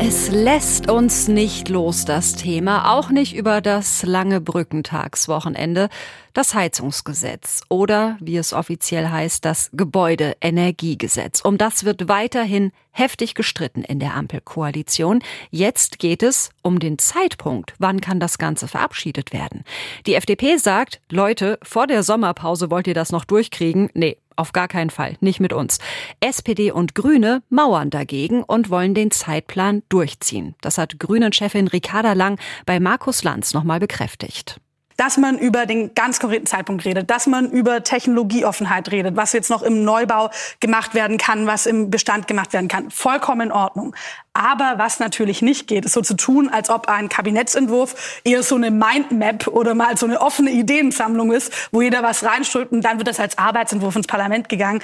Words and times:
Es 0.00 0.30
lässt 0.30 0.88
uns 0.88 1.26
nicht 1.26 1.68
los, 1.68 2.04
das 2.04 2.36
Thema, 2.36 2.92
auch 2.92 3.10
nicht 3.10 3.34
über 3.34 3.60
das 3.60 4.04
lange 4.04 4.40
Brückentagswochenende, 4.40 5.88
das 6.34 6.54
Heizungsgesetz 6.54 7.62
oder, 7.68 8.16
wie 8.20 8.36
es 8.36 8.52
offiziell 8.52 9.08
heißt, 9.08 9.44
das 9.44 9.70
Gebäudeenergiegesetz. 9.72 11.40
Um 11.40 11.58
das 11.58 11.84
wird 11.84 12.08
weiterhin 12.08 12.70
heftig 12.92 13.34
gestritten 13.34 13.82
in 13.82 13.98
der 13.98 14.14
Ampelkoalition. 14.14 15.20
Jetzt 15.50 15.98
geht 15.98 16.22
es 16.22 16.50
um 16.62 16.78
den 16.78 16.98
Zeitpunkt. 16.98 17.74
Wann 17.78 18.00
kann 18.00 18.20
das 18.20 18.38
Ganze 18.38 18.68
verabschiedet 18.68 19.32
werden? 19.32 19.64
Die 20.06 20.14
FDP 20.14 20.58
sagt, 20.58 21.00
Leute, 21.10 21.58
vor 21.62 21.88
der 21.88 22.04
Sommerpause 22.04 22.70
wollt 22.70 22.86
ihr 22.86 22.94
das 22.94 23.10
noch 23.10 23.24
durchkriegen? 23.24 23.90
Nee, 23.94 24.16
auf 24.38 24.52
gar 24.52 24.68
keinen 24.68 24.90
Fall, 24.90 25.16
nicht 25.20 25.40
mit 25.40 25.52
uns. 25.52 25.78
SPD 26.20 26.70
und 26.70 26.94
Grüne 26.94 27.42
mauern 27.50 27.90
dagegen 27.90 28.42
und 28.42 28.70
wollen 28.70 28.94
den 28.94 29.10
Zeitplan 29.10 29.82
durchziehen. 29.88 30.54
Das 30.60 30.78
hat 30.78 30.98
Grünen-Chefin 30.98 31.68
Ricarda 31.68 32.12
Lang 32.12 32.38
bei 32.66 32.80
Markus 32.80 33.24
Lanz 33.24 33.54
nochmal 33.54 33.80
bekräftigt 33.80 34.60
dass 34.98 35.16
man 35.16 35.38
über 35.38 35.64
den 35.64 35.94
ganz 35.94 36.18
konkreten 36.18 36.44
Zeitpunkt 36.44 36.84
redet, 36.84 37.08
dass 37.08 37.26
man 37.26 37.50
über 37.50 37.82
Technologieoffenheit 37.82 38.90
redet, 38.90 39.16
was 39.16 39.32
jetzt 39.32 39.48
noch 39.48 39.62
im 39.62 39.84
Neubau 39.84 40.30
gemacht 40.60 40.92
werden 40.92 41.18
kann, 41.18 41.46
was 41.46 41.66
im 41.66 41.88
Bestand 41.88 42.26
gemacht 42.26 42.52
werden 42.52 42.68
kann. 42.68 42.90
Vollkommen 42.90 43.42
in 43.42 43.52
Ordnung. 43.52 43.94
Aber 44.34 44.74
was 44.76 44.98
natürlich 44.98 45.40
nicht 45.40 45.68
geht, 45.68 45.84
ist 45.84 45.94
so 45.94 46.02
zu 46.02 46.16
tun, 46.16 46.48
als 46.48 46.68
ob 46.68 46.88
ein 46.88 47.08
Kabinettsentwurf 47.08 48.20
eher 48.24 48.42
so 48.42 48.56
eine 48.56 48.72
Mindmap 48.72 49.46
oder 49.46 49.74
mal 49.74 49.96
so 49.96 50.06
eine 50.06 50.20
offene 50.20 50.50
Ideensammlung 50.50 51.32
ist, 51.32 51.52
wo 51.70 51.80
jeder 51.80 52.02
was 52.02 52.24
reinstülpt 52.24 52.72
und 52.72 52.82
dann 52.82 52.98
wird 52.98 53.06
das 53.08 53.20
als 53.20 53.38
Arbeitsentwurf 53.38 53.94
ins 53.94 54.06
Parlament 54.06 54.48
gegangen 54.48 54.82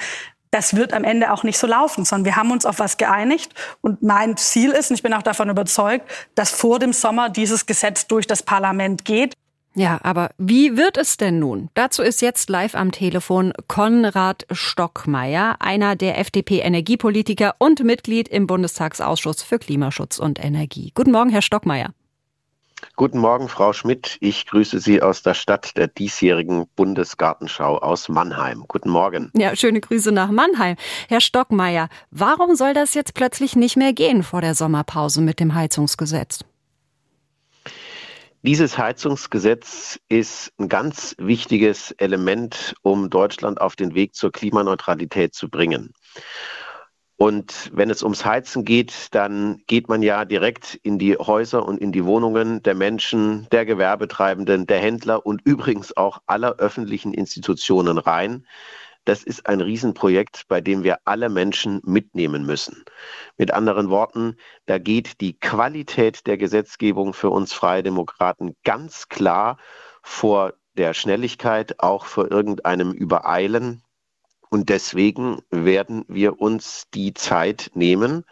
das 0.51 0.73
wird 0.77 0.93
am 0.93 1.03
Ende 1.03 1.33
auch 1.33 1.43
nicht 1.43 1.57
so 1.57 1.67
laufen, 1.67 2.05
sondern 2.05 2.23
wir 2.23 2.35
haben 2.37 2.49
uns 2.49 2.65
auf 2.65 2.79
was 2.79 2.95
geeinigt. 2.95 3.53
Und 3.81 4.01
mein 4.03 4.37
Ziel 4.37 4.71
ist, 4.71 4.89
und 4.89 4.95
ich 4.95 5.03
bin 5.03 5.13
auch 5.13 5.21
davon 5.21 5.49
überzeugt, 5.49 6.09
dass 6.33 6.49
vor 6.51 6.79
dem 6.79 6.93
Sommer 6.93 7.29
dieses 7.29 7.65
Gesetz 7.65 8.07
durch 8.07 8.25
das 8.25 8.41
Parlament 8.41 9.03
geht. 9.03 9.33
Ja, 9.77 9.99
aber 10.03 10.29
wie 10.37 10.77
wird 10.77 10.97
es 10.97 11.17
denn 11.17 11.39
nun? 11.39 11.69
Dazu 11.73 12.01
ist 12.01 12.21
jetzt 12.21 12.49
live 12.49 12.75
am 12.75 12.93
Telefon 12.93 13.51
Konrad 13.67 14.45
Stockmeier, 14.49 15.57
einer 15.59 15.97
der 15.97 16.17
FDP-Energiepolitiker 16.17 17.55
und 17.59 17.83
Mitglied 17.83 18.29
im 18.29 18.47
Bundestagsausschuss 18.47 19.43
für 19.43 19.59
Klimaschutz 19.59 20.17
und 20.17 20.43
Energie. 20.43 20.91
Guten 20.95 21.11
Morgen, 21.11 21.29
Herr 21.29 21.41
Stockmeier. 21.41 21.89
Guten 22.95 23.19
Morgen, 23.19 23.49
Frau 23.49 23.73
Schmidt. 23.73 24.17
Ich 24.21 24.45
grüße 24.45 24.79
Sie 24.79 25.01
aus 25.01 25.23
der 25.23 25.33
Stadt 25.33 25.75
der 25.75 25.87
diesjährigen 25.87 26.67
Bundesgartenschau 26.77 27.77
aus 27.77 28.07
Mannheim. 28.07 28.63
Guten 28.69 28.89
Morgen. 28.89 29.29
Ja, 29.35 29.57
schöne 29.57 29.81
Grüße 29.81 30.13
nach 30.13 30.31
Mannheim. 30.31 30.77
Herr 31.09 31.19
Stockmeier, 31.19 31.89
warum 32.11 32.55
soll 32.55 32.73
das 32.73 32.93
jetzt 32.93 33.13
plötzlich 33.13 33.57
nicht 33.57 33.75
mehr 33.75 33.91
gehen 33.91 34.23
vor 34.23 34.39
der 34.39 34.55
Sommerpause 34.55 35.21
mit 35.21 35.41
dem 35.41 35.53
Heizungsgesetz? 35.53 36.39
Dieses 38.47 38.77
Heizungsgesetz 38.77 39.99
ist 40.07 40.53
ein 40.59 40.69
ganz 40.69 41.15
wichtiges 41.17 41.93
Element, 41.93 42.75
um 42.83 43.09
Deutschland 43.09 43.59
auf 43.59 43.75
den 43.75 43.95
Weg 43.95 44.13
zur 44.13 44.31
Klimaneutralität 44.31 45.33
zu 45.33 45.49
bringen. 45.49 45.93
Und 47.17 47.71
wenn 47.73 47.89
es 47.89 48.03
ums 48.03 48.23
Heizen 48.23 48.63
geht, 48.63 49.15
dann 49.15 49.63
geht 49.65 49.89
man 49.89 50.03
ja 50.03 50.25
direkt 50.25 50.75
in 50.83 50.99
die 50.99 51.17
Häuser 51.17 51.65
und 51.65 51.79
in 51.79 51.91
die 51.91 52.05
Wohnungen 52.05 52.61
der 52.61 52.75
Menschen, 52.75 53.47
der 53.51 53.65
Gewerbetreibenden, 53.65 54.67
der 54.67 54.77
Händler 54.77 55.25
und 55.25 55.41
übrigens 55.43 55.97
auch 55.97 56.19
aller 56.27 56.57
öffentlichen 56.57 57.15
Institutionen 57.15 57.97
rein 57.97 58.45
das 59.05 59.23
ist 59.23 59.45
ein 59.45 59.61
Riesenprojekt, 59.61 60.45
bei 60.47 60.61
dem 60.61 60.83
wir 60.83 60.99
alle 61.05 61.29
Menschen 61.29 61.81
mitnehmen 61.85 62.45
müssen. 62.45 62.83
Mit 63.37 63.51
anderen 63.51 63.89
Worten, 63.89 64.35
da 64.65 64.79
geht 64.79 65.21
die 65.21 65.39
Qualität 65.39 66.27
der 66.27 66.37
Gesetzgebung 66.37 67.13
für 67.13 67.29
uns 67.29 67.53
Freie 67.53 67.83
Demokraten 67.83 68.55
ganz 68.63 69.07
klar 69.07 69.57
vor 70.01 70.53
der 70.73 70.93
Schnelligkeit, 70.93 71.79
auch 71.79 72.05
vor 72.05 72.31
irgendeinem 72.31 72.91
Übereilen. 72.91 73.83
Und 74.49 74.69
deswegen 74.69 75.39
werden 75.49 76.05
wir 76.07 76.41
uns 76.41 76.85
die 76.93 77.13
Zeit 77.13 77.71
nehmen. 77.73 78.25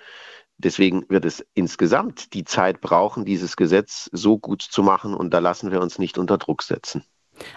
Deswegen 0.57 1.05
wird 1.09 1.25
es 1.25 1.45
insgesamt 1.53 2.33
die 2.33 2.45
Zeit 2.45 2.81
brauchen, 2.81 3.25
dieses 3.25 3.55
Gesetz 3.55 4.09
so 4.11 4.37
gut 4.39 4.61
zu 4.61 4.83
machen. 4.83 5.13
Und 5.13 5.33
da 5.33 5.39
lassen 5.39 5.71
wir 5.71 5.81
uns 5.81 5.99
nicht 5.99 6.17
unter 6.17 6.37
Druck 6.37 6.63
setzen. 6.63 7.03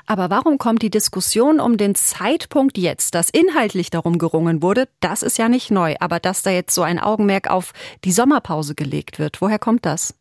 Aber 0.06 0.30
warum 0.30 0.58
kommt 0.58 0.82
die 0.82 0.90
Diskussion 0.90 1.60
um 1.60 1.76
den 1.76 1.94
Zeitpunkt 1.94 2.78
jetzt, 2.78 3.14
dass 3.14 3.30
inhaltlich 3.30 3.90
darum 3.90 4.18
gerungen 4.18 4.62
wurde, 4.62 4.88
das 5.00 5.22
ist 5.22 5.38
ja 5.38 5.48
nicht 5.48 5.70
neu, 5.70 5.94
aber 6.00 6.20
dass 6.20 6.42
da 6.42 6.50
jetzt 6.50 6.74
so 6.74 6.82
ein 6.82 6.98
Augenmerk 6.98 7.50
auf 7.50 7.72
die 8.04 8.12
Sommerpause 8.12 8.74
gelegt 8.74 9.18
wird, 9.18 9.40
woher 9.40 9.58
kommt 9.58 9.86
das? 9.86 10.14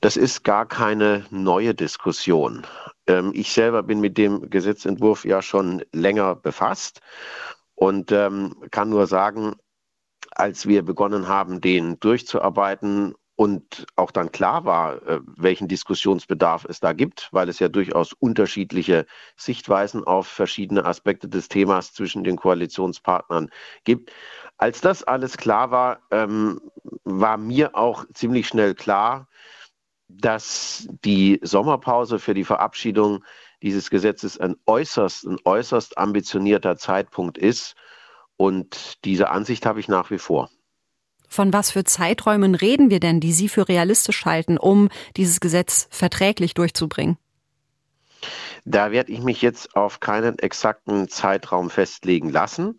Das 0.00 0.16
ist 0.16 0.42
gar 0.44 0.66
keine 0.66 1.24
neue 1.30 1.74
Diskussion. 1.74 2.66
Ähm, 3.06 3.32
ich 3.34 3.52
selber 3.52 3.82
bin 3.82 4.00
mit 4.00 4.18
dem 4.18 4.50
Gesetzentwurf 4.50 5.24
ja 5.24 5.42
schon 5.42 5.82
länger 5.92 6.34
befasst 6.34 7.00
und 7.74 8.12
ähm, 8.12 8.56
kann 8.70 8.88
nur 8.88 9.06
sagen, 9.06 9.54
als 10.30 10.66
wir 10.66 10.82
begonnen 10.82 11.28
haben, 11.28 11.60
den 11.60 12.00
durchzuarbeiten 12.00 13.14
und 13.36 13.86
auch 13.96 14.12
dann 14.12 14.30
klar 14.30 14.64
war, 14.64 15.02
äh, 15.06 15.20
welchen 15.36 15.66
Diskussionsbedarf 15.66 16.64
es 16.68 16.80
da 16.80 16.92
gibt, 16.92 17.28
weil 17.32 17.48
es 17.48 17.58
ja 17.58 17.68
durchaus 17.68 18.12
unterschiedliche 18.12 19.06
Sichtweisen 19.36 20.04
auf 20.04 20.28
verschiedene 20.28 20.84
Aspekte 20.84 21.28
des 21.28 21.48
Themas 21.48 21.92
zwischen 21.92 22.22
den 22.22 22.36
Koalitionspartnern 22.36 23.50
gibt. 23.84 24.12
Als 24.56 24.80
das 24.80 25.02
alles 25.02 25.36
klar 25.36 25.72
war, 25.72 26.00
ähm, 26.12 26.60
war 27.02 27.36
mir 27.36 27.74
auch 27.74 28.04
ziemlich 28.14 28.46
schnell 28.46 28.74
klar, 28.74 29.28
dass 30.08 30.86
die 31.04 31.40
Sommerpause 31.42 32.20
für 32.20 32.34
die 32.34 32.44
Verabschiedung 32.44 33.24
dieses 33.62 33.90
Gesetzes 33.90 34.38
ein 34.38 34.56
äußerst, 34.66 35.24
ein 35.24 35.38
äußerst 35.44 35.98
ambitionierter 35.98 36.76
Zeitpunkt 36.76 37.38
ist. 37.38 37.74
Und 38.36 39.04
diese 39.04 39.30
Ansicht 39.30 39.66
habe 39.66 39.80
ich 39.80 39.88
nach 39.88 40.10
wie 40.10 40.18
vor. 40.18 40.50
Von 41.28 41.52
was 41.52 41.70
für 41.70 41.84
Zeiträumen 41.84 42.54
reden 42.54 42.90
wir 42.90 43.00
denn, 43.00 43.20
die 43.20 43.32
Sie 43.32 43.48
für 43.48 43.68
realistisch 43.68 44.24
halten, 44.24 44.58
um 44.58 44.88
dieses 45.16 45.40
Gesetz 45.40 45.88
verträglich 45.90 46.54
durchzubringen? 46.54 47.18
Da 48.64 48.90
werde 48.90 49.12
ich 49.12 49.20
mich 49.20 49.42
jetzt 49.42 49.76
auf 49.76 50.00
keinen 50.00 50.38
exakten 50.38 51.08
Zeitraum 51.08 51.70
festlegen 51.70 52.30
lassen. 52.30 52.78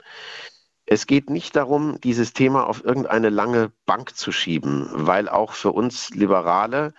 Es 0.88 1.08
geht 1.08 1.30
nicht 1.30 1.56
darum, 1.56 2.00
dieses 2.02 2.34
Thema 2.34 2.68
auf 2.68 2.84
irgendeine 2.84 3.30
lange 3.30 3.72
Bank 3.86 4.16
zu 4.16 4.32
schieben, 4.32 4.88
weil 4.92 5.30
auch 5.30 5.54
für 5.54 5.72
uns 5.72 6.10
Liberale 6.12 6.94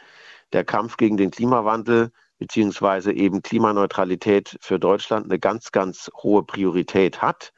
der 0.52 0.64
Kampf 0.64 0.96
gegen 0.96 1.16
den 1.16 1.30
Klimawandel 1.30 2.12
beziehungsweise 2.38 3.12
eben 3.12 3.42
Klimaneutralität 3.42 4.56
für 4.60 4.78
Deutschland 4.78 5.26
eine 5.26 5.38
ganz, 5.38 5.72
ganz 5.72 6.10
hohe 6.22 6.42
Priorität 6.42 7.22
hat. 7.22 7.52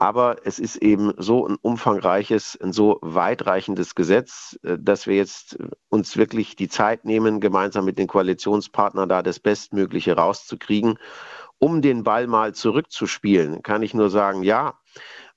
Aber 0.00 0.38
es 0.46 0.58
ist 0.58 0.76
eben 0.76 1.12
so 1.18 1.46
ein 1.46 1.56
umfangreiches, 1.60 2.58
ein 2.58 2.72
so 2.72 2.98
weitreichendes 3.02 3.94
Gesetz, 3.94 4.58
äh, 4.62 4.78
dass 4.80 5.06
wir 5.06 5.14
jetzt 5.14 5.58
uns 5.90 6.16
wirklich 6.16 6.56
die 6.56 6.68
Zeit 6.68 7.04
nehmen, 7.04 7.38
gemeinsam 7.38 7.84
mit 7.84 7.98
den 7.98 8.06
Koalitionspartnern 8.06 9.10
da 9.10 9.22
das 9.22 9.40
Bestmögliche 9.40 10.16
rauszukriegen. 10.16 10.98
Um 11.58 11.82
den 11.82 12.02
Ball 12.02 12.26
mal 12.26 12.54
zurückzuspielen, 12.54 13.62
kann 13.62 13.82
ich 13.82 13.92
nur 13.92 14.08
sagen, 14.08 14.42
ja, 14.42 14.80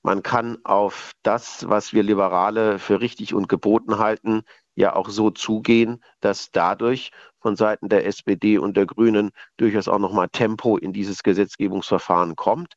man 0.02 0.22
kann 0.22 0.58
auf 0.64 1.12
das, 1.22 1.68
was 1.68 1.92
wir 1.92 2.02
Liberale 2.02 2.78
für 2.78 3.02
richtig 3.02 3.34
und 3.34 3.50
geboten 3.50 3.98
halten, 3.98 4.44
ja 4.74 4.96
auch 4.96 5.10
so 5.10 5.30
zugehen, 5.30 6.02
dass 6.20 6.50
dadurch 6.50 7.10
von 7.40 7.56
Seiten 7.56 7.90
der 7.90 8.06
SPD 8.06 8.56
und 8.56 8.78
der 8.78 8.86
Grünen 8.86 9.30
durchaus 9.58 9.88
auch 9.88 9.98
nochmal 9.98 10.30
Tempo 10.30 10.78
in 10.78 10.94
dieses 10.94 11.22
Gesetzgebungsverfahren 11.22 12.34
kommt. 12.34 12.74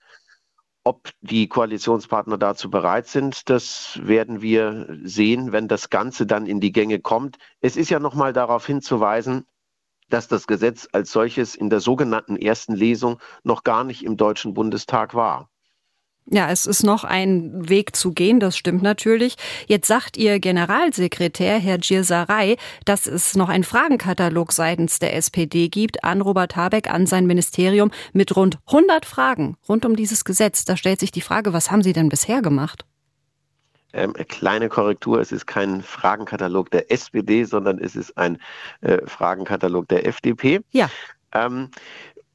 Ob 0.88 1.10
die 1.20 1.50
Koalitionspartner 1.50 2.38
dazu 2.38 2.70
bereit 2.70 3.08
sind, 3.08 3.50
das 3.50 4.00
werden 4.02 4.42
wir 4.42 4.88
sehen, 5.04 5.52
wenn 5.52 5.68
das 5.68 5.90
Ganze 5.90 6.26
dann 6.26 6.46
in 6.46 6.62
die 6.62 6.72
Gänge 6.72 7.02
kommt. 7.02 7.36
Es 7.60 7.76
ist 7.76 7.90
ja 7.90 8.00
nochmal 8.00 8.32
darauf 8.32 8.66
hinzuweisen, 8.66 9.46
dass 10.08 10.30
das 10.30 10.48
Gesetz 10.48 10.88
als 10.94 11.12
solches 11.12 11.56
in 11.56 11.70
der 11.70 11.82
sogenannten 11.82 12.38
ersten 12.38 12.74
Lesung 12.74 13.20
noch 13.44 13.66
gar 13.66 13.84
nicht 13.84 14.02
im 14.06 14.16
Deutschen 14.16 14.54
Bundestag 14.54 15.14
war. 15.14 15.50
Ja, 16.30 16.52
es 16.52 16.66
ist 16.66 16.84
noch 16.84 17.06
ein 17.06 17.70
Weg 17.70 17.96
zu 17.96 18.12
gehen, 18.12 18.42
das 18.42 18.58
stimmt 18.58 18.82
natürlich. 18.82 19.38
Jetzt 19.68 19.88
sagt 19.88 20.18
Ihr 20.18 20.40
Generalsekretär, 20.40 21.58
Herr 21.58 21.78
Gierserei, 21.78 22.58
dass 22.84 23.08
es 23.08 23.36
noch 23.36 23.48
einen 23.48 23.64
Fragenkatalog 23.64 24.52
seitens 24.52 25.00
der 25.00 25.16
SPD 25.16 25.70
gibt 25.70 26.04
an 26.04 26.20
Robert 26.20 26.58
Habeck, 26.58 26.90
an 26.90 27.06
sein 27.06 27.28
Ministerium 27.28 27.92
mit 28.12 28.36
rund 28.36 28.60
100 28.68 29.06
Fragen 29.06 29.56
rund 29.70 29.86
um 29.86 29.96
dieses 29.96 30.26
Gesetz. 30.26 30.66
Da 30.66 30.76
stellt 30.76 31.00
sich 31.00 31.12
die 31.12 31.22
Frage, 31.22 31.54
was 31.54 31.72
haben 31.72 31.82
Sie 31.82 31.94
denn 31.94 32.10
bisher 32.10 32.42
gemacht? 32.42 32.84
Ähm, 33.94 34.12
kleine 34.28 34.68
Korrektur, 34.68 35.22
es 35.22 35.32
ist 35.32 35.48
kein 35.48 35.82
Fragenkatalog 35.82 36.70
der 36.72 36.92
SPD, 36.92 37.46
sondern 37.46 37.80
es 37.80 37.96
ist 37.96 38.18
ein 38.18 38.38
äh, 38.82 38.98
Fragenkatalog 39.06 39.88
der 39.88 40.06
FDP. 40.06 40.60
Ja. 40.72 40.90
Ähm, 41.32 41.72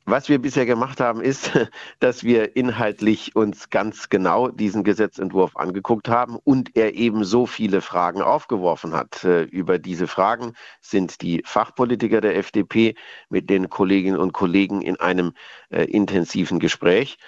was 0.05 0.29
wir 0.29 0.41
bisher 0.41 0.67
gemacht 0.67 1.01
haben, 1.01 1.21
ist, 1.21 1.51
dass 2.01 2.25
wir 2.25 2.57
inhaltlich 2.57 3.37
uns 3.37 3.71
ganz 3.71 4.09
genau 4.09 4.49
diesen 4.49 4.85
Gesetzentwurf 4.85 5.57
angeguckt 5.57 6.09
haben 6.09 6.37
und 6.43 6.77
er 6.77 6.95
eben 6.95 7.25
so 7.25 7.47
viele 7.47 7.81
Fragen 7.81 8.23
aufgeworfen 8.23 8.95
hat. 8.95 9.25
Äh, 9.25 9.43
über 9.43 9.79
diese 9.79 10.07
Fragen 10.07 10.55
sind 10.81 11.23
die 11.23 11.43
Fachpolitiker 11.45 12.21
der 12.21 12.37
FDP 12.37 12.95
mit 13.29 13.51
den 13.51 13.69
Kolleginnen 13.69 14.19
und 14.19 14.33
Kollegen 14.33 14.83
in 14.83 14.99
einem 14.99 15.33
äh, 15.71 15.85
intensiven 15.85 16.59
Gespräch. 16.59 17.19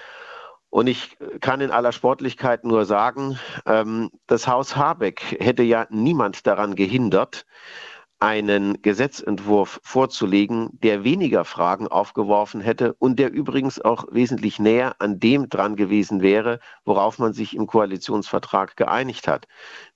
Und 0.74 0.88
ich 0.88 1.16
kann 1.40 1.60
in 1.60 1.70
aller 1.70 1.92
Sportlichkeit 1.92 2.64
nur 2.64 2.84
sagen, 2.84 3.38
ähm, 3.64 4.10
das 4.26 4.48
Haus 4.48 4.74
Habeck 4.74 5.36
hätte 5.38 5.62
ja 5.62 5.86
niemand 5.88 6.48
daran 6.48 6.74
gehindert, 6.74 7.46
einen 8.24 8.80
Gesetzentwurf 8.80 9.80
vorzulegen, 9.82 10.70
der 10.82 11.04
weniger 11.04 11.44
Fragen 11.44 11.88
aufgeworfen 11.88 12.62
hätte 12.62 12.94
und 12.94 13.18
der 13.18 13.30
übrigens 13.30 13.82
auch 13.82 14.06
wesentlich 14.10 14.58
näher 14.58 14.96
an 14.98 15.20
dem 15.20 15.50
dran 15.50 15.76
gewesen 15.76 16.22
wäre, 16.22 16.58
worauf 16.86 17.18
man 17.18 17.34
sich 17.34 17.54
im 17.54 17.66
Koalitionsvertrag 17.66 18.78
geeinigt 18.78 19.28
hat. 19.28 19.46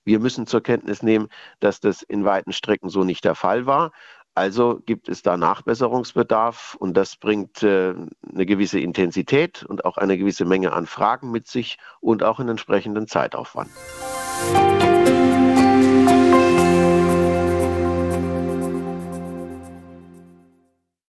Wir 0.05 0.19
müssen 0.19 0.45
zur 0.45 0.61
Kenntnis 0.61 1.01
nehmen, 1.01 1.29
dass 1.59 1.79
das 1.79 2.03
in 2.03 2.23
weiten 2.23 2.53
Strecken 2.53 2.89
so 2.89 3.03
nicht 3.03 3.25
der 3.25 3.33
Fall 3.33 3.65
war. 3.65 3.91
Also 4.35 4.79
gibt 4.85 5.09
es 5.09 5.23
da 5.23 5.35
Nachbesserungsbedarf 5.35 6.77
und 6.79 6.95
das 6.95 7.15
bringt 7.15 7.63
äh, 7.63 7.95
eine 8.31 8.45
gewisse 8.45 8.79
Intensität 8.79 9.63
und 9.63 9.85
auch 9.85 9.97
eine 9.97 10.19
gewisse 10.19 10.45
Menge 10.45 10.71
an 10.71 10.85
Fragen 10.85 11.31
mit 11.31 11.47
sich 11.47 11.79
und 11.99 12.21
auch 12.21 12.39
einen 12.39 12.49
entsprechenden 12.49 13.07
Zeitaufwand. 13.07 13.71
Musik 14.53 14.98